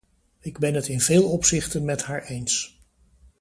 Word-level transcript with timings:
Ik 0.39 0.59
ben 0.59 0.73
het 0.73 0.87
in 0.87 0.99
veel 1.01 1.31
opzichten 1.31 1.85
met 1.85 2.03
haar 2.03 2.23
eens. 2.23 2.79